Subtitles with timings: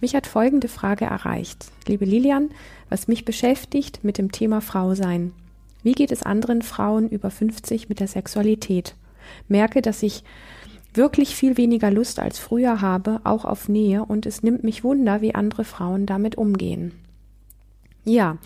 [0.00, 1.66] Mich hat folgende Frage erreicht.
[1.86, 2.50] Liebe Lilian,
[2.88, 5.32] was mich beschäftigt mit dem Thema Frau sein.
[5.82, 8.94] Wie geht es anderen Frauen über 50 mit der Sexualität?
[9.48, 10.24] Merke, dass ich
[10.94, 15.20] wirklich viel weniger Lust als früher habe, auch auf Nähe, und es nimmt mich Wunder,
[15.20, 16.92] wie andere Frauen damit umgehen.
[18.04, 18.36] Ja,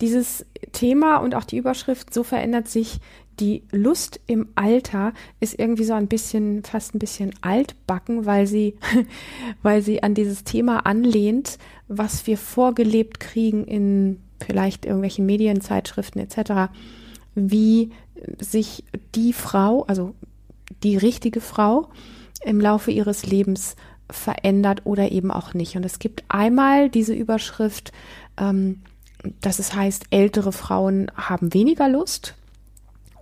[0.00, 2.98] dieses Thema und auch die Überschrift, so verändert sich
[3.40, 8.76] die Lust im Alter, ist irgendwie so ein bisschen, fast ein bisschen altbacken, weil sie,
[9.62, 16.72] weil sie an dieses Thema anlehnt, was wir vorgelebt kriegen in vielleicht irgendwelchen Medienzeitschriften etc.,
[17.34, 17.90] wie
[18.40, 20.14] sich die Frau, also
[20.82, 21.88] die richtige Frau
[22.44, 23.76] im Laufe ihres Lebens
[24.10, 25.76] verändert oder eben auch nicht.
[25.76, 27.92] Und es gibt einmal diese Überschrift,
[28.38, 28.80] ähm,
[29.40, 32.34] dass es heißt, ältere Frauen haben weniger Lust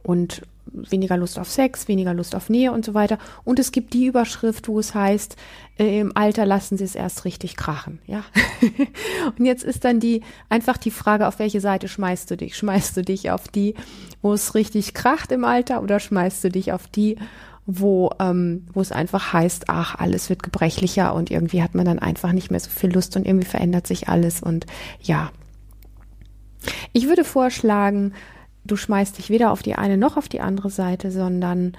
[0.02, 3.18] und weniger Lust auf Sex, weniger Lust auf Nähe und so weiter.
[3.44, 5.36] Und es gibt die Überschrift, wo es heißt,
[5.78, 8.24] äh, im Alter lassen sie es erst richtig krachen, ja.
[9.38, 12.56] und jetzt ist dann die, einfach die Frage, auf welche Seite schmeißt du dich?
[12.56, 13.74] Schmeißt du dich auf die,
[14.22, 17.16] wo es richtig kracht im Alter oder schmeißt du dich auf die,
[17.66, 21.98] wo, ähm, wo es einfach heißt, ach, alles wird gebrechlicher und irgendwie hat man dann
[21.98, 24.66] einfach nicht mehr so viel Lust und irgendwie verändert sich alles und
[25.00, 25.30] ja.
[26.92, 28.12] Ich würde vorschlagen,
[28.64, 31.76] du schmeißt dich weder auf die eine noch auf die andere Seite, sondern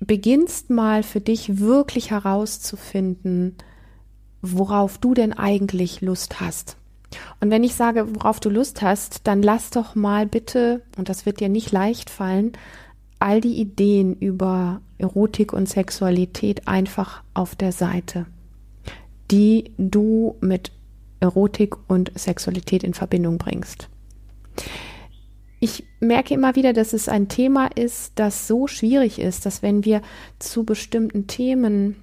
[0.00, 3.56] beginnst mal für dich wirklich herauszufinden,
[4.42, 6.76] worauf du denn eigentlich Lust hast.
[7.40, 11.26] Und wenn ich sage, worauf du Lust hast, dann lass doch mal bitte, und das
[11.26, 12.52] wird dir nicht leicht fallen,
[13.18, 18.26] all die Ideen über Erotik und Sexualität einfach auf der Seite,
[19.30, 20.72] die du mit
[21.20, 23.88] Erotik und Sexualität in Verbindung bringst.
[25.60, 29.84] Ich merke immer wieder, dass es ein Thema ist, das so schwierig ist, dass wenn
[29.84, 30.00] wir
[30.38, 31.96] zu bestimmten Themen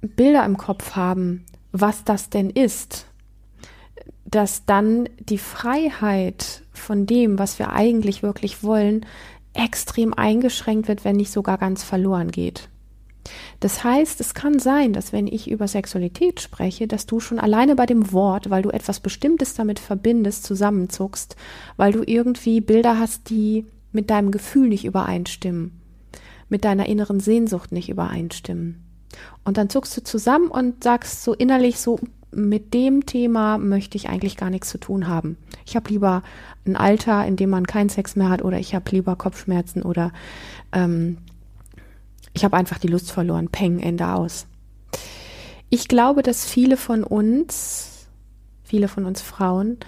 [0.00, 3.06] Bilder im Kopf haben, was das denn ist,
[4.24, 9.06] dass dann die Freiheit von dem, was wir eigentlich wirklich wollen,
[9.54, 12.68] extrem eingeschränkt wird, wenn nicht sogar ganz verloren geht.
[13.60, 17.76] Das heißt, es kann sein, dass wenn ich über Sexualität spreche, dass du schon alleine
[17.76, 21.36] bei dem Wort, weil du etwas Bestimmtes damit verbindest, zusammenzuckst,
[21.76, 25.80] weil du irgendwie Bilder hast, die mit deinem Gefühl nicht übereinstimmen,
[26.48, 28.84] mit deiner inneren Sehnsucht nicht übereinstimmen.
[29.44, 31.98] Und dann zuckst du zusammen und sagst so innerlich so,
[32.30, 35.38] mit dem Thema möchte ich eigentlich gar nichts zu tun haben.
[35.64, 36.22] Ich habe lieber
[36.66, 40.12] ein Alter, in dem man keinen Sex mehr hat, oder ich habe lieber Kopfschmerzen oder
[40.72, 41.18] ähm,
[42.32, 43.48] ich habe einfach die Lust verloren.
[43.48, 44.46] Peng, Ende aus.
[45.70, 48.08] Ich glaube, dass viele von uns,
[48.62, 49.78] viele von uns Frauen,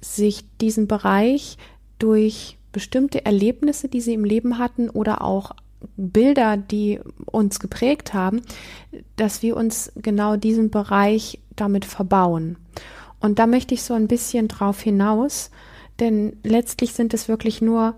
[0.00, 1.56] sich diesen Bereich
[1.98, 5.52] durch bestimmte Erlebnisse, die sie im Leben hatten oder auch
[5.96, 8.42] Bilder, die uns geprägt haben,
[9.16, 12.56] dass wir uns genau diesen Bereich damit verbauen.
[13.18, 15.50] Und da möchte ich so ein bisschen drauf hinaus,
[15.98, 17.94] denn letztlich sind es wirklich nur,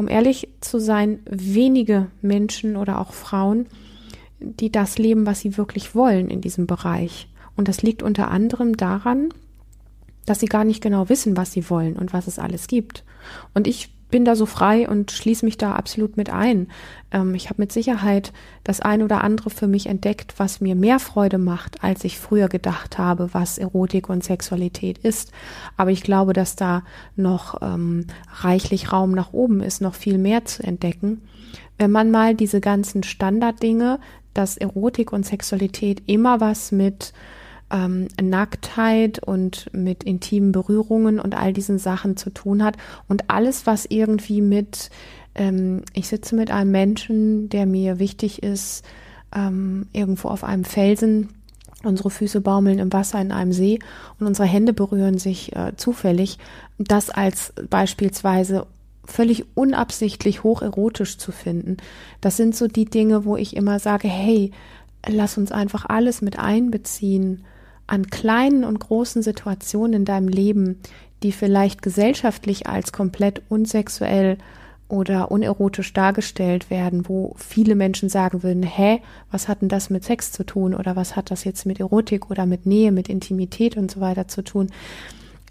[0.00, 3.66] um ehrlich zu sein, wenige Menschen oder auch Frauen,
[4.40, 7.28] die das leben, was sie wirklich wollen in diesem Bereich.
[7.54, 9.28] Und das liegt unter anderem daran,
[10.24, 13.04] dass sie gar nicht genau wissen, was sie wollen und was es alles gibt.
[13.52, 16.68] Und ich bin da so frei und schließe mich da absolut mit ein.
[17.10, 18.32] Ähm, ich habe mit Sicherheit
[18.64, 22.48] das ein oder andere für mich entdeckt, was mir mehr Freude macht, als ich früher
[22.48, 25.32] gedacht habe, was Erotik und Sexualität ist.
[25.76, 26.82] Aber ich glaube, dass da
[27.16, 28.06] noch ähm,
[28.40, 31.22] reichlich Raum nach oben ist, noch viel mehr zu entdecken.
[31.78, 34.00] Wenn man mal diese ganzen Standarddinge,
[34.34, 37.12] dass Erotik und Sexualität immer was mit
[37.70, 42.76] ähm, Nacktheit und mit intimen Berührungen und all diesen Sachen zu tun hat.
[43.08, 44.90] Und alles, was irgendwie mit,
[45.34, 48.84] ähm, ich sitze mit einem Menschen, der mir wichtig ist,
[49.34, 51.28] ähm, irgendwo auf einem Felsen,
[51.82, 53.78] unsere Füße baumeln im Wasser in einem See
[54.18, 56.38] und unsere Hände berühren sich äh, zufällig,
[56.78, 58.66] das als beispielsweise
[59.04, 61.78] völlig unabsichtlich hocherotisch zu finden.
[62.20, 64.52] Das sind so die Dinge, wo ich immer sage, hey,
[65.08, 67.44] lass uns einfach alles mit einbeziehen
[67.90, 70.80] an kleinen und großen Situationen in deinem Leben,
[71.24, 74.38] die vielleicht gesellschaftlich als komplett unsexuell
[74.88, 79.00] oder unerotisch dargestellt werden, wo viele Menschen sagen würden, hä,
[79.30, 82.30] was hat denn das mit Sex zu tun oder was hat das jetzt mit Erotik
[82.30, 84.68] oder mit Nähe, mit Intimität und so weiter zu tun.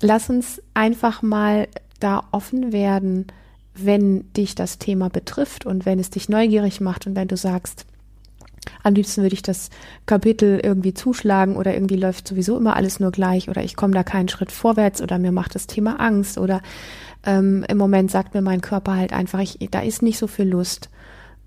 [0.01, 1.67] Lass uns einfach mal
[1.99, 3.27] da offen werden,
[3.75, 7.85] wenn dich das Thema betrifft und wenn es dich neugierig macht und wenn du sagst,
[8.83, 9.69] am liebsten würde ich das
[10.05, 14.03] Kapitel irgendwie zuschlagen oder irgendwie läuft sowieso immer alles nur gleich oder ich komme da
[14.03, 16.61] keinen Schritt vorwärts oder mir macht das Thema Angst oder
[17.25, 20.47] ähm, im Moment sagt mir mein Körper halt einfach, ich, da ist nicht so viel
[20.47, 20.89] Lust.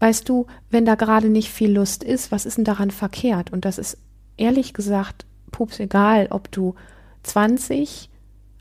[0.00, 3.52] Weißt du, wenn da gerade nicht viel Lust ist, was ist denn daran verkehrt?
[3.52, 3.98] Und das ist
[4.36, 6.74] ehrlich gesagt, pups egal, ob du
[7.22, 8.10] 20,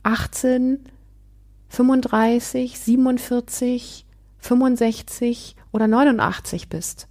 [0.03, 0.79] 18,
[1.69, 4.05] 35, 47,
[4.37, 7.07] 65 oder 89 bist.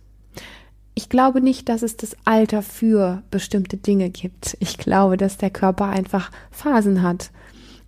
[1.01, 4.59] Ich glaube nicht, dass es das Alter für bestimmte Dinge gibt.
[4.61, 7.31] Ich glaube, dass der Körper einfach Phasen hat.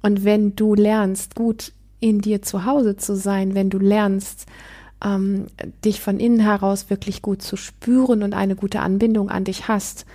[0.00, 4.46] Und wenn du lernst, gut in dir zu Hause zu sein, wenn du lernst,
[5.04, 5.48] ähm,
[5.84, 10.06] dich von innen heraus wirklich gut zu spüren und eine gute Anbindung an dich hast,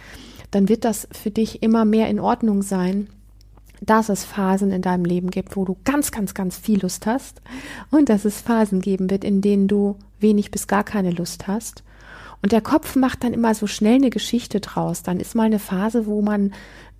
[0.49, 3.09] dann wird das für dich immer mehr in Ordnung sein,
[3.79, 7.43] dass es Phasen in deinem Leben gibt, wo du ganz, ganz, ganz viel Lust hast
[7.91, 11.83] und dass es Phasen geben wird, in denen du wenig bis gar keine Lust hast.
[12.41, 15.03] Und der Kopf macht dann immer so schnell eine Geschichte draus.
[15.03, 16.53] Dann ist mal eine Phase, wo man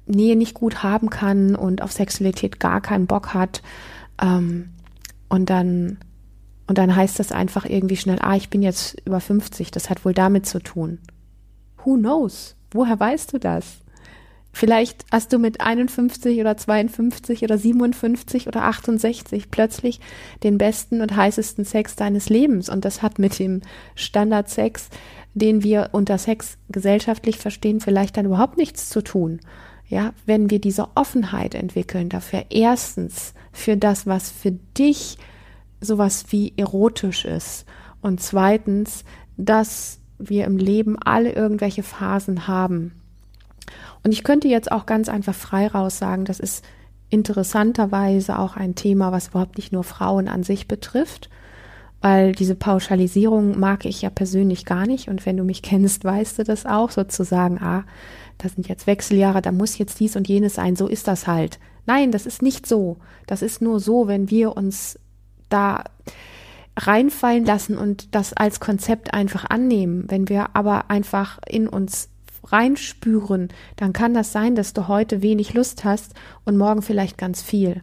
[0.06, 3.62] Nähe nicht gut haben kann und auf Sexualität gar keinen Bock hat.
[4.22, 4.70] Ähm,
[5.30, 5.98] und dann,
[6.68, 10.06] und dann heißt das einfach irgendwie schnell, ah, ich bin jetzt über 50, das hat
[10.06, 11.00] wohl damit zu tun.
[11.84, 12.56] Who knows?
[12.72, 13.80] Woher weißt du das?
[14.58, 20.00] Vielleicht hast du mit 51 oder 52 oder 57 oder 68 plötzlich
[20.42, 22.68] den besten und heißesten Sex deines Lebens.
[22.68, 23.62] Und das hat mit dem
[23.94, 24.90] Standardsex,
[25.36, 29.42] den wir unter Sex gesellschaftlich verstehen, vielleicht dann überhaupt nichts zu tun.
[29.90, 35.20] Ja, wenn wir diese Offenheit entwickeln dafür, erstens für das, was für dich
[35.82, 37.68] sowas wie erotisch ist
[38.02, 39.04] und zweitens,
[39.38, 42.94] dass wir im Leben alle irgendwelche Phasen haben.
[44.04, 46.64] Und ich könnte jetzt auch ganz einfach frei raus sagen, das ist
[47.10, 51.30] interessanterweise auch ein Thema, was überhaupt nicht nur Frauen an sich betrifft,
[52.02, 55.08] weil diese Pauschalisierung mag ich ja persönlich gar nicht.
[55.08, 57.86] Und wenn du mich kennst, weißt du das auch, sozusagen, ah,
[58.38, 61.60] das sind jetzt Wechseljahre, da muss jetzt dies und jenes sein, so ist das halt.
[61.86, 62.98] Nein, das ist nicht so.
[63.26, 65.00] Das ist nur so, wenn wir uns
[65.50, 65.86] da
[66.78, 70.06] reinfallen lassen und das als Konzept einfach annehmen.
[70.08, 72.10] Wenn wir aber einfach in uns
[72.52, 76.14] reinspüren, dann kann das sein, dass du heute wenig Lust hast
[76.46, 77.82] und morgen vielleicht ganz viel.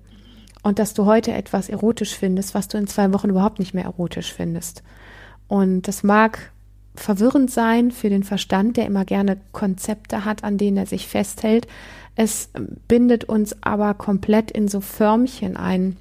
[0.62, 3.84] Und dass du heute etwas erotisch findest, was du in zwei Wochen überhaupt nicht mehr
[3.84, 4.82] erotisch findest.
[5.46, 6.52] Und das mag
[6.94, 11.66] verwirrend sein für den Verstand, der immer gerne Konzepte hat, an denen er sich festhält.
[12.16, 12.50] Es
[12.88, 15.96] bindet uns aber komplett in so Förmchen ein.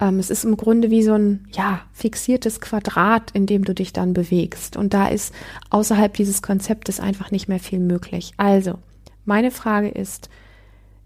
[0.00, 3.92] Ähm, es ist im Grunde wie so ein, ja, fixiertes Quadrat, in dem du dich
[3.92, 4.76] dann bewegst.
[4.76, 5.34] Und da ist
[5.70, 8.32] außerhalb dieses Konzeptes einfach nicht mehr viel möglich.
[8.36, 8.78] Also,
[9.24, 10.28] meine Frage ist,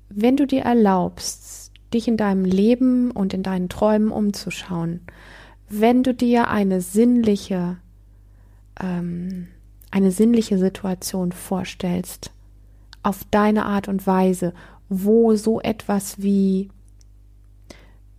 [0.08, 5.00] wenn du dir erlaubst, dich in deinem Leben und in deinen Träumen umzuschauen,
[5.68, 7.78] wenn du dir eine sinnliche
[8.80, 9.48] ähm,
[9.90, 12.30] eine sinnliche Situation vorstellst,
[13.02, 14.52] auf deine Art und Weise,
[14.88, 16.68] wo so etwas wie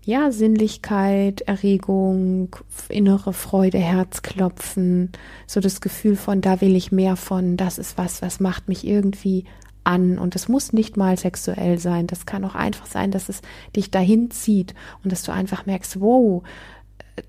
[0.03, 2.55] ja, Sinnlichkeit, Erregung,
[2.89, 5.11] innere Freude, Herzklopfen,
[5.45, 8.85] so das Gefühl von, da will ich mehr von, das ist was, was macht mich
[8.85, 9.45] irgendwie
[9.83, 10.17] an.
[10.17, 12.07] Und es muss nicht mal sexuell sein.
[12.07, 13.41] Das kann auch einfach sein, dass es
[13.75, 16.43] dich dahin zieht und dass du einfach merkst, wow,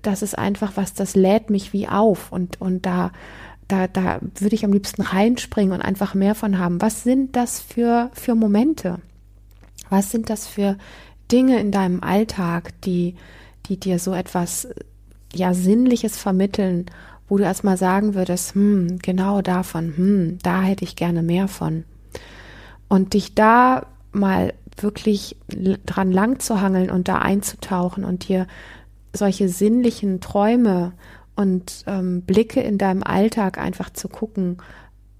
[0.01, 3.11] das ist einfach was, das lädt mich wie auf und, und da,
[3.67, 6.81] da, da würde ich am liebsten reinspringen und einfach mehr von haben.
[6.81, 8.99] Was sind das für, für Momente?
[9.89, 10.77] Was sind das für
[11.31, 13.15] Dinge in deinem Alltag, die,
[13.65, 14.67] die dir so etwas,
[15.33, 16.85] ja, Sinnliches vermitteln,
[17.27, 21.83] wo du erstmal sagen würdest, hm, genau davon, hm, da hätte ich gerne mehr von.
[22.87, 25.37] Und dich da mal wirklich
[25.85, 28.47] dran lang zu hangeln und da einzutauchen und dir
[29.13, 30.93] solche sinnlichen Träume
[31.35, 34.57] und ähm, Blicke in deinem Alltag einfach zu gucken,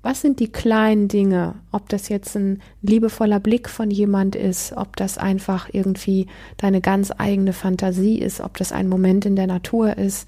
[0.03, 4.95] was sind die kleinen Dinge, ob das jetzt ein liebevoller Blick von jemand ist, ob
[4.95, 9.97] das einfach irgendwie deine ganz eigene Fantasie ist, ob das ein Moment in der Natur
[9.97, 10.27] ist,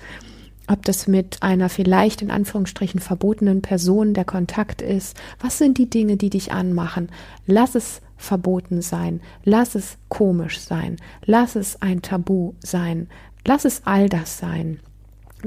[0.68, 5.16] ob das mit einer vielleicht in Anführungsstrichen verbotenen Person der Kontakt ist.
[5.40, 7.10] Was sind die Dinge, die dich anmachen?
[7.46, 13.10] Lass es verboten sein, lass es komisch sein, lass es ein Tabu sein,
[13.48, 14.80] Lass es all das sein.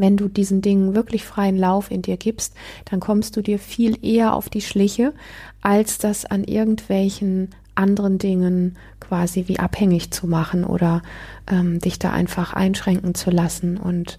[0.00, 3.98] Wenn du diesen Dingen wirklich freien Lauf in dir gibst, dann kommst du dir viel
[4.04, 5.12] eher auf die Schliche,
[5.60, 11.02] als das an irgendwelchen anderen Dingen quasi wie abhängig zu machen oder
[11.50, 13.76] ähm, dich da einfach einschränken zu lassen.
[13.76, 14.18] Und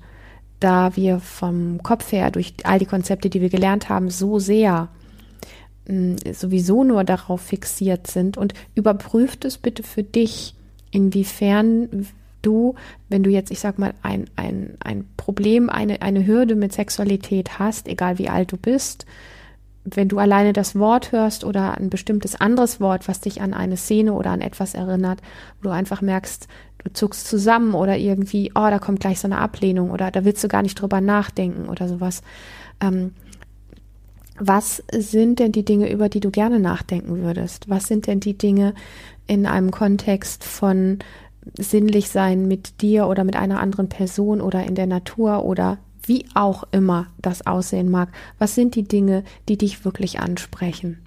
[0.59, 4.89] da wir vom Kopf her durch all die Konzepte, die wir gelernt haben, so sehr
[5.87, 10.55] hm, sowieso nur darauf fixiert sind und überprüft es bitte für dich,
[10.91, 12.07] inwiefern
[12.41, 12.75] du,
[13.09, 17.59] wenn du jetzt, ich sag mal, ein, ein, ein Problem, eine, eine Hürde mit Sexualität
[17.59, 19.05] hast, egal wie alt du bist,
[19.85, 23.77] wenn du alleine das Wort hörst oder ein bestimmtes anderes Wort, was dich an eine
[23.77, 25.21] Szene oder an etwas erinnert,
[25.57, 26.47] wo du einfach merkst,
[26.83, 30.43] du zuckst zusammen oder irgendwie, oh, da kommt gleich so eine Ablehnung oder da willst
[30.43, 32.21] du gar nicht drüber nachdenken oder sowas.
[32.81, 33.13] Ähm,
[34.39, 37.69] was sind denn die Dinge, über die du gerne nachdenken würdest?
[37.69, 38.73] Was sind denn die Dinge
[39.27, 40.99] in einem Kontext von
[41.57, 46.25] sinnlich sein mit dir oder mit einer anderen Person oder in der Natur oder wie
[46.33, 48.09] auch immer das aussehen mag?
[48.39, 50.99] Was sind die Dinge, die dich wirklich ansprechen?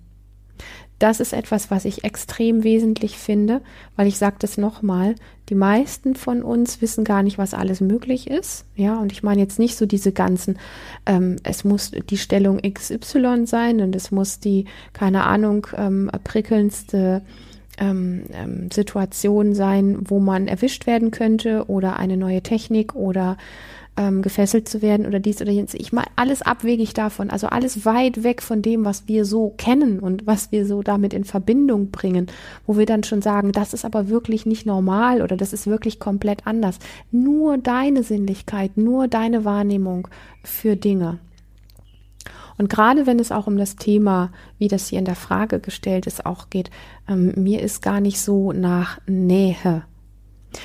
[1.03, 3.61] Das ist etwas, was ich extrem wesentlich finde,
[3.97, 5.17] weil ich sage das nochmal,
[5.49, 8.67] die meisten von uns wissen gar nicht, was alles möglich ist.
[8.77, 10.61] Ja, und ich meine jetzt nicht so diese ganzen,
[11.05, 17.23] ähm, es muss die Stellung XY sein und es muss die, keine Ahnung, ähm, prickelndste
[17.79, 23.37] ähm, ähm, Situation sein, wo man erwischt werden könnte oder eine neue Technik oder
[23.97, 25.75] ähm, gefesselt zu werden oder dies oder jenes.
[25.75, 30.01] Ich meine, alles abwegig davon, also alles weit weg von dem, was wir so kennen
[30.01, 32.27] und was wir so damit in Verbindung bringen,
[32.67, 35.99] wo wir dann schon sagen, das ist aber wirklich nicht normal oder das ist wirklich
[35.99, 36.79] komplett anders.
[37.11, 40.09] Nur deine Sinnlichkeit, nur deine Wahrnehmung
[40.43, 41.19] für Dinge.
[42.59, 46.07] Und gerade wenn es auch um das Thema, wie das hier in der Frage gestellt
[46.07, 46.71] ist, auch geht,
[47.09, 49.85] ähm, mir ist gar nicht so nach Nähe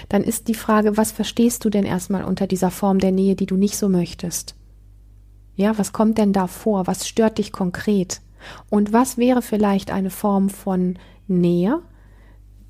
[0.10, 3.46] dann ist die Frage, was verstehst du denn erstmal unter dieser Form der Nähe, die
[3.46, 4.56] du nicht so möchtest?
[5.56, 6.88] Ja, was kommt denn da vor?
[6.88, 8.22] Was stört dich konkret?
[8.70, 11.82] Und was wäre vielleicht eine Form von Nähe,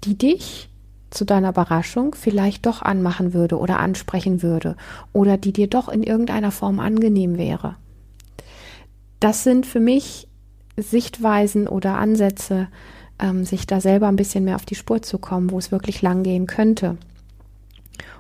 [0.04, 0.70] die dich
[1.10, 4.76] zu deiner Überraschung vielleicht doch anmachen würde oder ansprechen würde
[5.14, 7.76] oder die dir doch in irgendeiner Form angenehm wäre?
[9.20, 10.28] Das sind für mich
[10.78, 12.68] Sichtweisen oder Ansätze,
[13.20, 16.02] ähm, sich da selber ein bisschen mehr auf die Spur zu kommen, wo es wirklich
[16.02, 16.98] lang gehen könnte.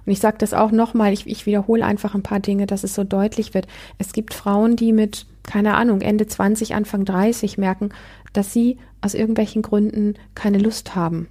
[0.05, 2.95] Und ich sage das auch nochmal, ich, ich wiederhole einfach ein paar Dinge, dass es
[2.95, 3.67] so deutlich wird.
[3.97, 7.89] Es gibt Frauen, die mit, keine Ahnung, Ende 20, Anfang 30 merken,
[8.33, 11.27] dass sie aus irgendwelchen Gründen keine Lust haben.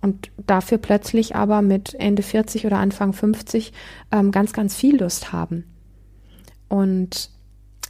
[0.00, 3.72] Und dafür plötzlich aber mit Ende 40 oder Anfang 50
[4.10, 5.64] ähm, ganz, ganz viel Lust haben.
[6.68, 7.30] Und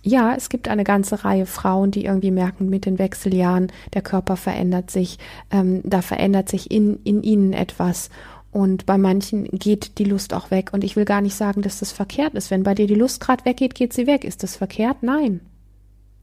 [0.02, 4.36] ja, es gibt eine ganze Reihe Frauen, die irgendwie merken, mit den Wechseljahren, der Körper
[4.36, 5.18] verändert sich,
[5.50, 8.10] ähm, da verändert sich in, in ihnen etwas.
[8.50, 10.70] Und bei manchen geht die Lust auch weg.
[10.72, 12.50] Und ich will gar nicht sagen, dass das verkehrt ist.
[12.50, 14.24] Wenn bei dir die Lust gerade weggeht, geht sie weg.
[14.24, 15.02] Ist das verkehrt?
[15.02, 15.40] Nein.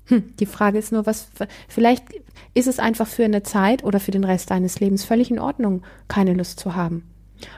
[0.06, 1.30] Hm, die Frage ist nur, was,
[1.68, 2.04] vielleicht
[2.54, 5.84] ist es einfach für eine Zeit oder für den Rest deines Lebens völlig in Ordnung,
[6.08, 7.09] keine Lust zu haben.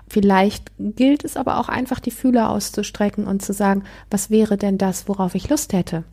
[0.07, 4.77] Vielleicht gilt es aber auch einfach, die Fühler auszustrecken und zu sagen, was wäre denn
[4.77, 6.03] das, worauf ich Lust hätte?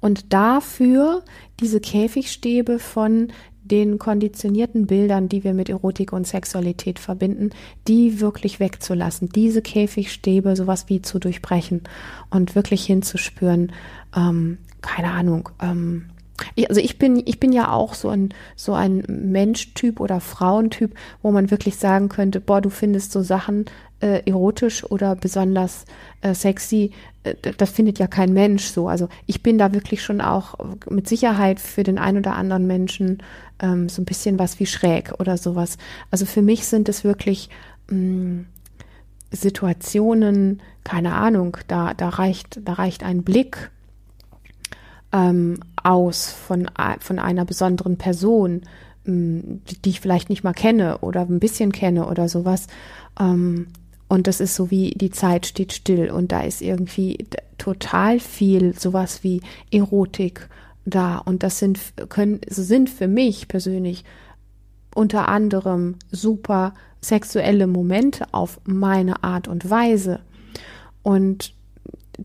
[0.00, 1.22] Und dafür
[1.60, 3.28] diese Käfigstäbe von
[3.62, 7.50] den konditionierten Bildern, die wir mit Erotik und Sexualität verbinden,
[7.86, 11.82] die wirklich wegzulassen, diese Käfigstäbe sowas wie zu durchbrechen
[12.30, 13.72] und wirklich hinzuspüren,
[14.16, 16.06] ähm, keine Ahnung, ähm,
[16.54, 20.94] ich, also ich bin, ich bin ja auch so ein, so ein Menschtyp oder Frauentyp,
[21.22, 23.66] wo man wirklich sagen könnte, boah, du findest so Sachen
[24.00, 25.84] äh, erotisch oder besonders
[26.22, 26.92] äh, sexy,
[27.24, 28.88] äh, das findet ja kein Mensch so.
[28.88, 30.54] Also ich bin da wirklich schon auch
[30.88, 33.22] mit Sicherheit für den einen oder anderen Menschen
[33.60, 35.76] ähm, so ein bisschen was wie schräg oder sowas.
[36.10, 37.50] Also für mich sind es wirklich
[37.88, 38.46] mh, mm,
[39.32, 43.70] Situationen, keine Ahnung, da, da reicht, da reicht ein Blick
[45.12, 46.68] ähm, aus von,
[47.00, 48.62] von einer besonderen Person,
[49.06, 52.66] ähm, die, ich vielleicht nicht mal kenne oder ein bisschen kenne oder sowas.
[53.18, 53.68] Ähm,
[54.08, 57.26] und das ist so wie die Zeit steht still und da ist irgendwie
[57.58, 59.40] total viel sowas wie
[59.70, 60.48] Erotik
[60.84, 61.18] da.
[61.18, 64.04] Und das sind, können, sind für mich persönlich
[64.94, 70.20] unter anderem super sexuelle Momente auf meine Art und Weise.
[71.02, 71.54] Und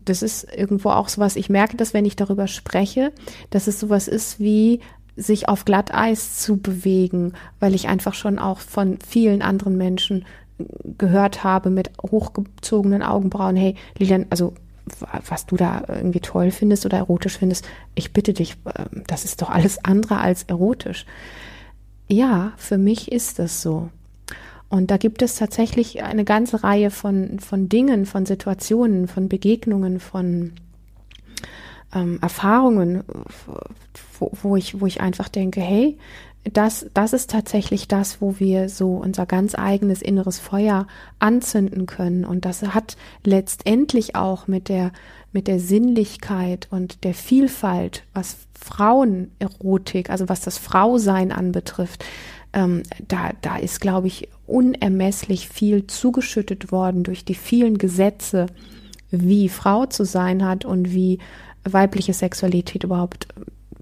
[0.04, 3.12] das ist irgendwo auch sowas, ich merke das, wenn ich darüber spreche,
[3.50, 4.80] dass es sowas ist wie
[5.16, 10.26] sich auf Glatteis zu bewegen, weil ich einfach schon auch von vielen anderen Menschen
[10.98, 14.54] gehört habe mit hochgezogenen Augenbrauen, hey, Lilian, also
[15.26, 19.42] was du da irgendwie toll findest oder erotisch findest, ich bitte dich, ähm, das ist
[19.42, 21.06] doch alles andere als erotisch.
[22.08, 23.88] Ja, für mich ist das so.
[24.76, 30.00] Und da gibt es tatsächlich eine ganze Reihe von, von Dingen, von Situationen, von Begegnungen,
[30.00, 30.52] von
[31.94, 33.02] ähm, Erfahrungen,
[34.18, 35.96] wo, wo, ich, wo ich einfach denke, hey,
[36.52, 40.86] das, das ist tatsächlich das, wo wir so unser ganz eigenes inneres Feuer
[41.18, 42.26] anzünden können.
[42.26, 44.92] Und das hat letztendlich auch mit der,
[45.32, 52.04] mit der Sinnlichkeit und der Vielfalt, was Frauenerotik, also was das Frausein anbetrifft,
[52.56, 58.46] ähm, da, da ist, glaube ich, unermesslich viel zugeschüttet worden durch die vielen Gesetze,
[59.10, 61.18] wie Frau zu sein hat und wie
[61.64, 63.28] weibliche Sexualität überhaupt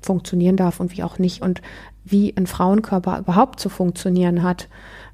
[0.02, 1.62] funktionieren darf und wie auch nicht und
[2.04, 4.68] wie ein Frauenkörper überhaupt zu funktionieren hat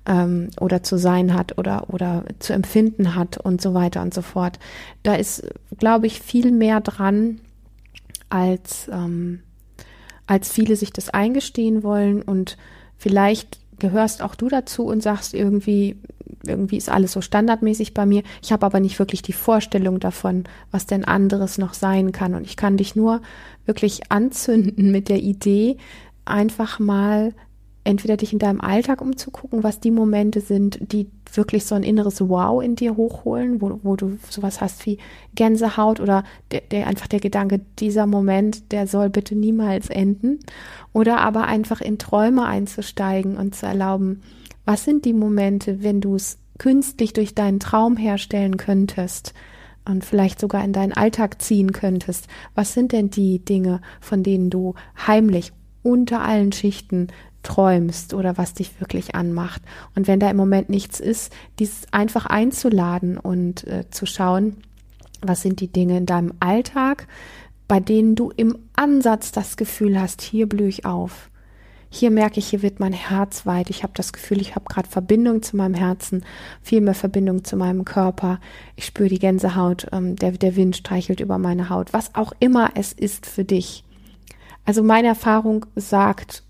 [0.07, 4.23] ähm, oder zu sein hat oder oder zu empfinden hat und so weiter und so
[4.23, 4.59] fort.
[5.03, 5.45] Da ist,
[5.79, 7.41] glaube ich, viel mehr dran,
[8.31, 9.41] als ähm,
[10.27, 12.57] als viele sich das eingestehen wollen und
[13.01, 15.97] vielleicht gehörst auch du dazu und sagst irgendwie,
[16.45, 18.23] irgendwie ist alles so standardmäßig bei mir.
[18.43, 22.35] Ich habe aber nicht wirklich die Vorstellung davon, was denn anderes noch sein kann.
[22.35, 23.23] Und ich kann dich nur
[23.65, 25.79] wirklich anzünden mit der Idee,
[26.27, 27.33] einfach mal
[27.85, 32.21] entweder dich in deinem Alltag umzugucken, was die Momente sind, die wirklich so ein inneres
[32.21, 34.99] Wow in dir hochholen, wo, wo du sowas hast wie
[35.35, 40.41] Gänsehaut oder der, der einfach der Gedanke, dieser Moment, der soll bitte niemals enden.
[40.93, 44.23] Oder aber einfach in Träume einzusteigen und zu erlauben,
[44.65, 49.33] was sind die Momente, wenn du es künstlich durch deinen Traum herstellen könntest
[49.87, 52.27] und vielleicht sogar in deinen Alltag ziehen könntest?
[52.55, 54.75] Was sind denn die Dinge, von denen du
[55.07, 57.09] heimlich unter allen Schichten
[57.43, 59.63] träumst oder was dich wirklich anmacht.
[59.95, 64.57] Und wenn da im Moment nichts ist, dies einfach einzuladen und äh, zu schauen,
[65.23, 67.07] was sind die Dinge in deinem Alltag,
[67.69, 71.31] bei denen du im Ansatz das Gefühl hast, hier blühe ich auf.
[71.93, 73.69] Hier merke ich, hier wird mein Herz weit.
[73.69, 76.25] Ich habe das Gefühl, ich habe gerade Verbindung zu meinem Herzen,
[76.63, 78.39] viel mehr Verbindung zu meinem Körper.
[78.77, 81.93] Ich spüre die Gänsehaut, ähm, der, der Wind streichelt über meine Haut.
[81.93, 83.85] Was auch immer es ist für dich.
[84.65, 86.45] Also meine Erfahrung sagt,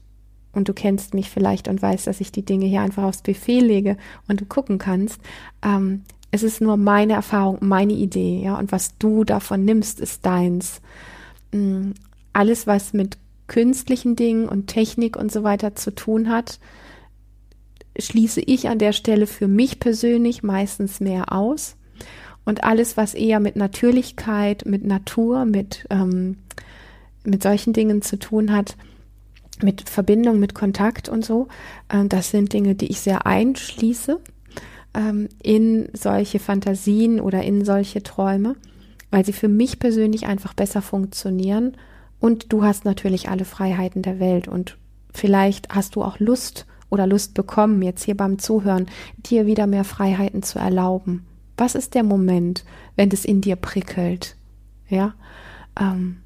[0.53, 3.61] und du kennst mich vielleicht und weißt, dass ich die Dinge hier einfach aufs Buffet
[3.61, 3.97] lege
[4.29, 5.21] und du gucken kannst.
[5.63, 10.25] Ähm, es ist nur meine Erfahrung, meine Idee, ja, und was du davon nimmst, ist
[10.27, 10.81] deins.
[11.53, 11.91] Mm,
[12.33, 16.61] alles, was mit künstlichen Dingen und Technik und so weiter zu tun hat,
[17.99, 21.77] schließe ich an der Stelle für mich persönlich meistens mehr aus.
[22.45, 26.39] Und alles, was eher mit Natürlichkeit, mit Natur, mit, ähm,
[27.25, 28.77] mit solchen Dingen zu tun hat,
[29.63, 31.49] mit Verbindung, mit Kontakt und so.
[31.91, 34.21] Ähm, das sind Dinge, die ich sehr einschließe
[34.95, 38.57] ähm, in solche Fantasien oder in solche Träume,
[39.11, 41.77] weil sie für mich persönlich einfach besser funktionieren.
[42.19, 44.77] Und du hast natürlich alle Freiheiten der Welt und
[45.13, 49.85] vielleicht hast du auch Lust oder Lust bekommen, jetzt hier beim Zuhören, dir wieder mehr
[49.85, 51.25] Freiheiten zu erlauben.
[51.57, 52.65] Was ist der Moment,
[52.97, 54.37] wenn es in dir prickelt?
[54.89, 55.15] Ja,
[55.79, 56.19] ähm,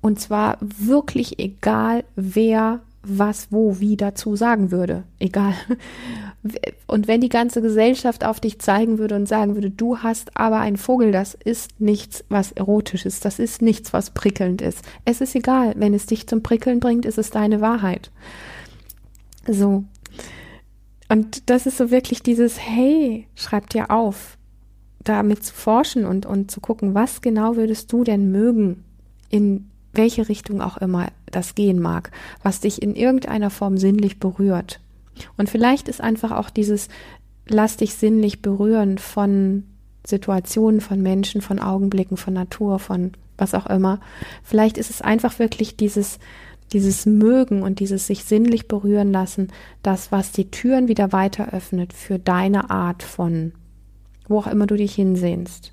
[0.00, 5.04] und zwar wirklich egal, wer was, wo, wie dazu sagen würde.
[5.18, 5.54] Egal.
[6.86, 10.58] Und wenn die ganze Gesellschaft auf dich zeigen würde und sagen würde, du hast aber
[10.60, 14.82] einen Vogel, das ist nichts, was erotisch ist, das ist nichts, was prickelnd ist.
[15.04, 18.10] Es ist egal, wenn es dich zum Prickeln bringt, ist es deine Wahrheit.
[19.46, 19.84] So.
[21.08, 24.38] Und das ist so wirklich dieses, hey, schreib dir auf,
[25.02, 28.84] damit zu forschen und, und zu gucken, was genau würdest du denn mögen
[29.30, 32.10] in welche Richtung auch immer das gehen mag,
[32.42, 34.80] was dich in irgendeiner Form sinnlich berührt.
[35.36, 36.88] Und vielleicht ist einfach auch dieses
[37.48, 39.64] lass dich sinnlich berühren von
[40.06, 44.00] Situationen, von Menschen, von Augenblicken, von Natur, von was auch immer.
[44.42, 46.18] Vielleicht ist es einfach wirklich dieses
[46.72, 49.48] dieses Mögen und dieses sich sinnlich berühren lassen,
[49.82, 53.52] das, was die Türen wieder weiter öffnet für deine Art von,
[54.28, 55.72] wo auch immer du dich hinsehnst.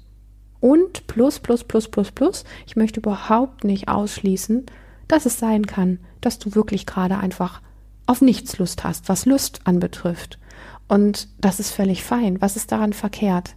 [0.66, 4.66] Und plus, plus, plus, plus, plus, ich möchte überhaupt nicht ausschließen,
[5.08, 7.62] dass es sein kann, dass du wirklich gerade einfach
[8.08, 10.40] auf nichts Lust hast, was Lust anbetrifft.
[10.88, 12.42] Und das ist völlig fein.
[12.42, 13.54] Was ist daran verkehrt?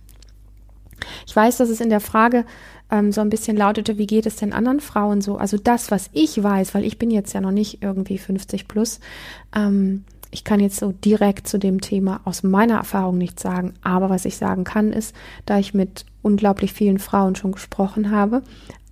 [1.26, 2.44] Ich weiß, dass es in der Frage
[2.90, 5.38] ähm, so ein bisschen lautete, wie geht es denn anderen Frauen so?
[5.38, 9.00] Also das, was ich weiß, weil ich bin jetzt ja noch nicht irgendwie 50 plus,
[9.56, 14.10] ähm, ich kann jetzt so direkt zu dem Thema aus meiner Erfahrung nichts sagen, aber
[14.10, 15.14] was ich sagen kann, ist,
[15.46, 18.42] da ich mit unglaublich vielen Frauen schon gesprochen habe,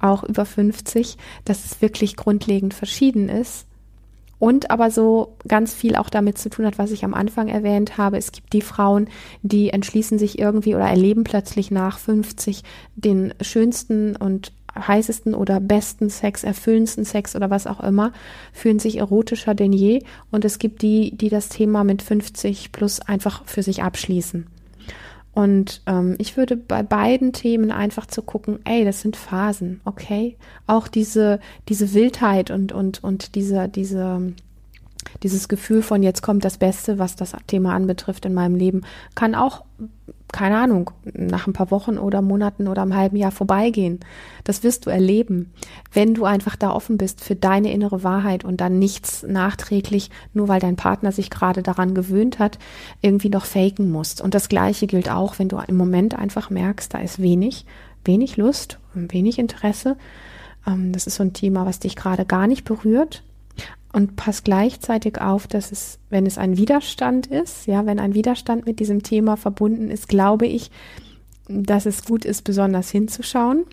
[0.01, 3.67] auch über 50, dass es wirklich grundlegend verschieden ist
[4.39, 7.97] und aber so ganz viel auch damit zu tun hat, was ich am Anfang erwähnt
[7.97, 8.19] habe.
[8.19, 9.09] Es gibt die Frauen,
[9.43, 12.63] die entschließen sich irgendwie oder erleben plötzlich nach 50
[12.97, 18.13] den schönsten und heißesten oder besten Sex, erfüllendsten Sex oder was auch immer,
[18.53, 20.03] fühlen sich erotischer denn je.
[20.31, 24.47] Und es gibt die, die das Thema mit 50 plus einfach für sich abschließen.
[25.37, 30.39] Und ähm, ich würde bei beiden Themen einfach zu gucken, ey, das sind Phasen, okay?
[30.67, 34.33] Auch diese, diese Wildheit und, und, und diese, diese,
[35.23, 38.81] dieses Gefühl von jetzt kommt das Beste, was das Thema anbetrifft in meinem Leben,
[39.15, 39.66] kann auch
[40.33, 44.01] keine Ahnung, nach ein paar Wochen oder Monaten oder einem halben Jahr vorbeigehen.
[44.45, 45.53] Das wirst du erleben,
[45.93, 50.49] wenn du einfach da offen bist für deine innere Wahrheit und dann nichts nachträglich, nur
[50.49, 52.59] weil dein Partner sich gerade daran gewöhnt hat,
[53.03, 54.21] irgendwie noch faken musst.
[54.21, 57.65] Und das Gleiche gilt auch, wenn du im Moment einfach merkst, da ist wenig,
[58.05, 59.97] wenig Lust und wenig Interesse.
[60.67, 63.23] Ähm, das ist so ein Thema, was dich gerade gar nicht berührt
[63.97, 68.67] und pass gleichzeitig auf, dass es, wenn es ein Widerstand ist, ja, wenn ein Widerstand
[68.67, 70.71] mit diesem Thema verbunden ist, glaube ich,
[71.49, 73.65] dass es gut ist, besonders hinzuschauen.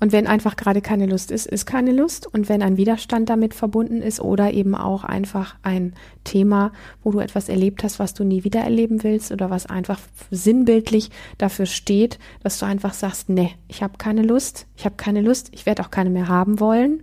[0.00, 2.32] Und wenn einfach gerade keine Lust ist, ist keine Lust.
[2.32, 5.92] Und wenn ein Widerstand damit verbunden ist oder eben auch einfach ein
[6.24, 6.72] Thema,
[7.04, 11.10] wo du etwas erlebt hast, was du nie wieder erleben willst oder was einfach sinnbildlich
[11.36, 15.50] dafür steht, dass du einfach sagst, nee, ich habe keine Lust, ich habe keine Lust,
[15.52, 17.02] ich werde auch keine mehr haben wollen,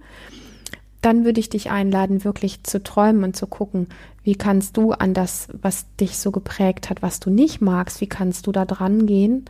[1.07, 3.87] dann würde ich dich einladen, wirklich zu träumen und zu gucken,
[4.23, 8.09] wie kannst du an das, was dich so geprägt hat, was du nicht magst, wie
[8.09, 9.45] kannst du da dran gehen,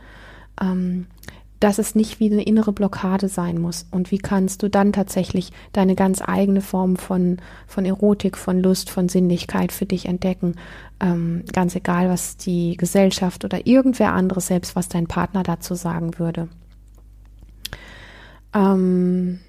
[0.62, 1.08] ähm,
[1.58, 3.88] dass es nicht wie eine innere Blockade sein muss.
[3.90, 8.88] Und wie kannst du dann tatsächlich deine ganz eigene Form von, von Erotik, von Lust,
[8.88, 10.54] von Sinnlichkeit für dich entdecken.
[11.00, 16.20] Ähm, ganz egal, was die Gesellschaft oder irgendwer anderes, selbst was dein Partner dazu sagen
[16.20, 16.48] würde.
[18.54, 19.40] Ähm,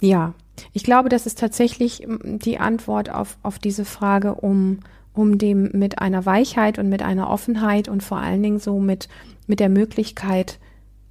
[0.00, 0.34] ja,
[0.72, 4.80] ich glaube, das ist tatsächlich die Antwort auf, auf diese Frage, um,
[5.12, 9.08] um dem mit einer Weichheit und mit einer Offenheit und vor allen Dingen so mit,
[9.46, 10.58] mit der Möglichkeit,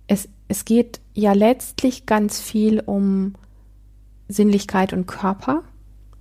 [0.08, 3.36] es, es geht ja letztlich ganz viel um
[4.28, 5.64] Sinnlichkeit und Körper,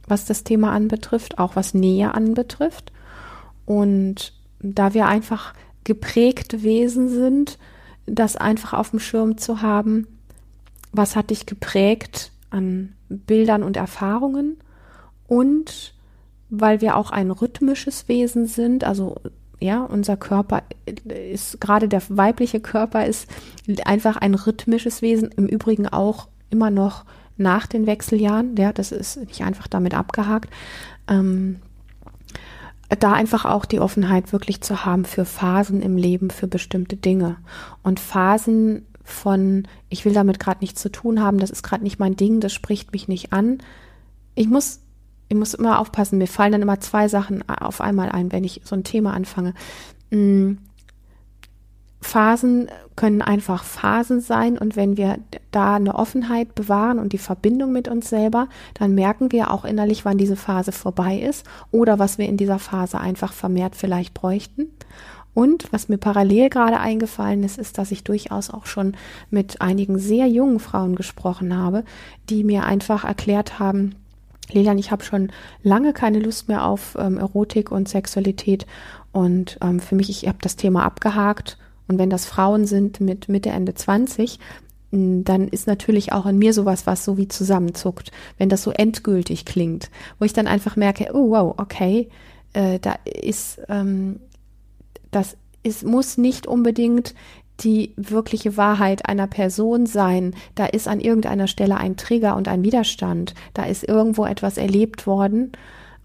[0.06, 2.92] was das Thema anbetrifft, auch was Nähe anbetrifft.
[3.64, 7.58] Und da wir einfach geprägte Wesen sind,
[8.06, 10.06] das einfach auf dem Schirm zu haben,
[10.92, 14.58] was hat dich geprägt, an Bildern und Erfahrungen
[15.26, 15.94] und
[16.50, 19.16] weil wir auch ein rhythmisches Wesen sind, also
[19.60, 20.62] ja, unser Körper
[21.32, 23.28] ist, gerade der weibliche Körper ist
[23.84, 27.04] einfach ein rhythmisches Wesen, im Übrigen auch immer noch
[27.36, 30.50] nach den Wechseljahren, ja, das ist nicht einfach damit abgehakt.
[31.08, 31.60] Ähm,
[33.00, 37.38] da einfach auch die Offenheit wirklich zu haben für Phasen im Leben, für bestimmte Dinge.
[37.82, 41.98] Und Phasen von, ich will damit gerade nichts zu tun haben, das ist gerade nicht
[41.98, 43.58] mein Ding, das spricht mich nicht an.
[44.34, 44.80] Ich muss,
[45.28, 48.62] ich muss immer aufpassen, mir fallen dann immer zwei Sachen auf einmal ein, wenn ich
[48.64, 49.54] so ein Thema anfange.
[50.10, 50.58] Hm.
[52.00, 55.18] Phasen können einfach Phasen sein und wenn wir
[55.50, 60.04] da eine Offenheit bewahren und die Verbindung mit uns selber, dann merken wir auch innerlich,
[60.04, 64.66] wann diese Phase vorbei ist oder was wir in dieser Phase einfach vermehrt vielleicht bräuchten.
[65.34, 68.96] Und was mir parallel gerade eingefallen ist, ist, dass ich durchaus auch schon
[69.30, 71.84] mit einigen sehr jungen Frauen gesprochen habe,
[72.30, 73.96] die mir einfach erklärt haben,
[74.52, 78.66] Lilian, ich habe schon lange keine Lust mehr auf ähm, Erotik und Sexualität.
[79.12, 81.58] Und ähm, für mich, ich habe das Thema abgehakt.
[81.88, 84.38] Und wenn das Frauen sind mit Mitte, Ende 20,
[84.90, 89.44] dann ist natürlich auch in mir sowas, was so wie zusammenzuckt, wenn das so endgültig
[89.44, 92.08] klingt, wo ich dann einfach merke, oh wow, okay,
[92.52, 94.20] äh, da ist ähm,
[95.14, 97.14] das es muss nicht unbedingt
[97.60, 100.34] die wirkliche Wahrheit einer Person sein.
[100.54, 103.34] Da ist an irgendeiner Stelle ein Trigger und ein Widerstand.
[103.54, 105.52] Da ist irgendwo etwas erlebt worden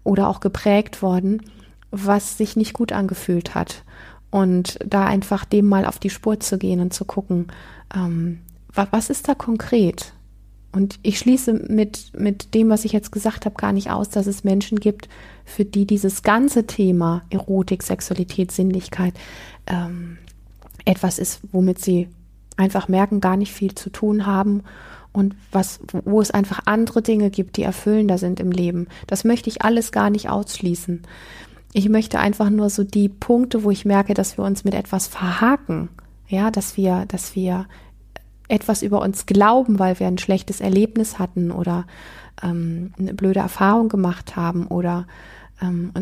[0.04, 1.42] oder auch geprägt worden,
[1.90, 3.84] was sich nicht gut angefühlt hat.
[4.30, 7.48] Und da einfach dem mal auf die Spur zu gehen und zu gucken,
[7.94, 8.40] ähm,
[8.72, 10.12] was ist da konkret?
[10.72, 14.26] Und ich schließe mit, mit dem, was ich jetzt gesagt habe, gar nicht aus, dass
[14.26, 15.08] es Menschen gibt,
[15.44, 19.14] für die dieses ganze Thema Erotik, Sexualität, Sinnlichkeit
[19.66, 20.18] ähm,
[20.84, 22.08] etwas ist, womit sie
[22.56, 24.62] einfach merken, gar nicht viel zu tun haben
[25.12, 28.86] und was, wo es einfach andere Dinge gibt, die erfüllender sind im Leben.
[29.06, 31.02] Das möchte ich alles gar nicht ausschließen.
[31.72, 35.08] Ich möchte einfach nur so die Punkte, wo ich merke, dass wir uns mit etwas
[35.08, 35.88] verhaken,
[36.28, 37.66] ja, dass wir, dass wir
[38.50, 41.86] etwas über uns glauben, weil wir ein schlechtes Erlebnis hatten oder
[42.42, 45.06] ähm, eine blöde Erfahrung gemacht haben oder
[45.62, 45.92] ähm,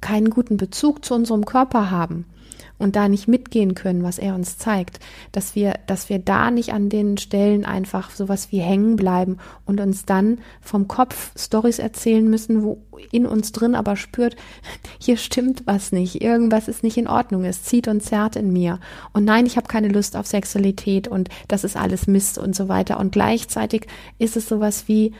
[0.00, 2.24] keinen guten Bezug zu unserem Körper haben
[2.80, 5.00] und da nicht mitgehen können, was er uns zeigt,
[5.32, 9.80] dass wir, dass wir da nicht an den Stellen einfach sowas wie hängen bleiben und
[9.80, 14.36] uns dann vom Kopf Stories erzählen müssen, wo in uns drin aber spürt,
[14.98, 18.80] hier stimmt was nicht, irgendwas ist nicht in Ordnung, es zieht und zerrt in mir.
[19.12, 22.68] Und nein, ich habe keine Lust auf Sexualität und das ist alles Mist und so
[22.68, 22.98] weiter.
[22.98, 23.86] Und gleichzeitig
[24.18, 25.12] ist es sowas wie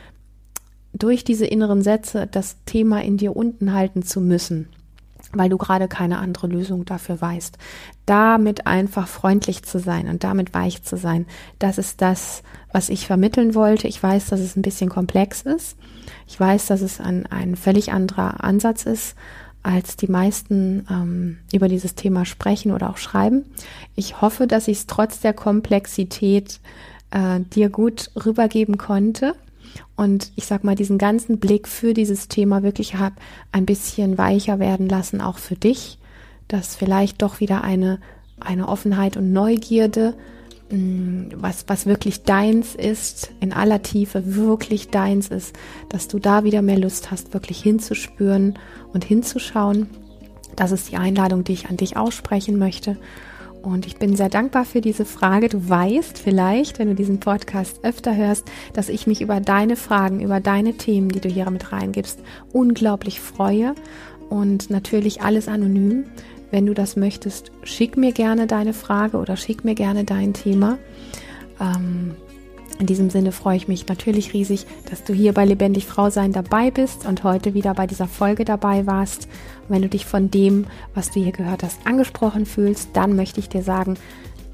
[0.93, 4.67] durch diese inneren Sätze das Thema in dir unten halten zu müssen
[5.33, 7.57] weil du gerade keine andere Lösung dafür weißt.
[8.05, 11.25] Damit einfach freundlich zu sein und damit weich zu sein,
[11.59, 13.87] das ist das, was ich vermitteln wollte.
[13.87, 15.77] Ich weiß, dass es ein bisschen komplex ist.
[16.27, 19.15] Ich weiß, dass es ein, ein völlig anderer Ansatz ist,
[19.63, 23.45] als die meisten ähm, über dieses Thema sprechen oder auch schreiben.
[23.95, 26.59] Ich hoffe, dass ich es trotz der Komplexität
[27.11, 29.35] äh, dir gut rübergeben konnte
[29.95, 33.15] und ich sag mal, diesen ganzen Blick für dieses Thema wirklich habe
[33.51, 35.99] ein bisschen weicher werden lassen, auch für dich,
[36.47, 37.99] dass vielleicht doch wieder eine,
[38.39, 40.15] eine Offenheit und Neugierde,
[40.71, 45.55] mm, was, was wirklich deins ist, in aller Tiefe wirklich deins ist,
[45.89, 48.57] dass du da wieder mehr Lust hast, wirklich hinzuspüren
[48.93, 49.89] und hinzuschauen.
[50.55, 52.97] Das ist die Einladung, die ich an dich aussprechen möchte.
[53.61, 55.47] Und ich bin sehr dankbar für diese Frage.
[55.47, 60.21] Du weißt vielleicht, wenn du diesen Podcast öfter hörst, dass ich mich über deine Fragen,
[60.21, 62.19] über deine Themen, die du hier mit reingibst,
[62.51, 63.75] unglaublich freue.
[64.29, 66.05] Und natürlich alles anonym.
[66.49, 70.77] Wenn du das möchtest, schick mir gerne deine Frage oder schick mir gerne dein Thema.
[71.59, 72.15] Ähm,
[72.81, 76.33] in diesem Sinne freue ich mich natürlich riesig, dass du hier bei Lebendig Frau sein
[76.33, 79.25] dabei bist und heute wieder bei dieser Folge dabei warst.
[79.67, 80.65] Und wenn du dich von dem,
[80.95, 83.97] was du hier gehört hast, angesprochen fühlst, dann möchte ich dir sagen,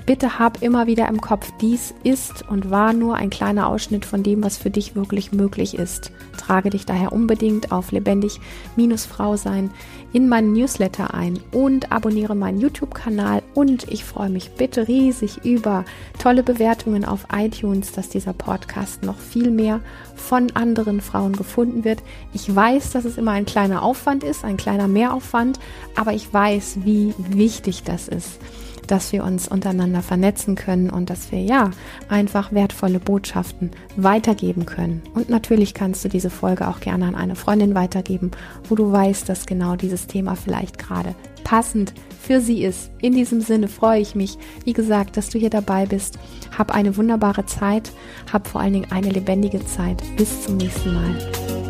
[0.07, 4.23] bitte hab immer wieder im Kopf, dies ist und war nur ein kleiner Ausschnitt von
[4.23, 6.11] dem, was für dich wirklich möglich ist.
[6.37, 9.69] Trage dich daher unbedingt auf lebendig-frau sein
[10.13, 15.83] in meinen Newsletter ein und abonniere meinen YouTube-Kanal und ich freue mich bitte riesig über
[16.19, 19.81] tolle Bewertungen auf iTunes, dass dieser Podcast noch viel mehr
[20.15, 21.99] von anderen Frauen gefunden wird.
[22.33, 25.59] Ich weiß, dass es immer ein kleiner Aufwand ist, ein kleiner Mehraufwand,
[25.97, 28.39] aber ich weiß, wie wichtig das ist
[28.87, 31.71] dass wir uns untereinander vernetzen können und dass wir ja
[32.09, 35.01] einfach wertvolle Botschaften weitergeben können.
[35.13, 38.31] Und natürlich kannst du diese Folge auch gerne an eine Freundin weitergeben,
[38.67, 42.91] wo du weißt, dass genau dieses Thema vielleicht gerade passend für sie ist.
[43.01, 46.19] In diesem Sinne freue ich mich, wie gesagt, dass du hier dabei bist.
[46.57, 47.91] Hab eine wunderbare Zeit,
[48.31, 50.03] hab vor allen Dingen eine lebendige Zeit.
[50.17, 51.66] Bis zum nächsten Mal.